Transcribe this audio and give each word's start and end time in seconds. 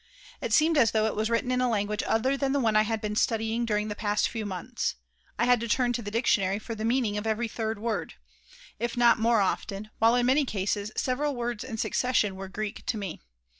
It 0.41 0.51
seemed 0.51 0.79
as 0.79 0.89
though 0.89 1.05
it 1.05 1.15
was 1.15 1.29
written 1.29 1.51
in 1.51 1.61
a 1.61 1.69
language 1.69 2.01
other 2.07 2.35
than 2.35 2.53
the 2.53 2.59
one 2.59 2.75
I 2.75 2.81
had 2.81 3.01
been 3.01 3.15
studying 3.15 3.67
during 3.67 3.87
the 3.87 3.93
past 3.95 4.29
few 4.29 4.47
months. 4.47 4.95
I 5.37 5.45
had 5.45 5.59
to 5.59 5.67
turn 5.67 5.93
to 5.93 6.01
the 6.01 6.09
dictionary 6.09 6.57
for 6.57 6.73
the 6.73 6.83
meaning 6.83 7.19
of 7.19 7.27
every 7.27 7.47
third 7.47 7.77
word, 7.77 8.15
if 8.79 8.97
not 8.97 9.19
more 9.19 9.41
often, 9.41 9.91
while 9.99 10.15
in 10.15 10.25
many 10.25 10.43
cases 10.43 10.91
several 10.97 11.35
words 11.35 11.63
in 11.63 11.77
succession 11.77 12.35
were 12.35 12.47
Greek 12.49 12.83
to 12.87 12.97
me. 12.97 13.21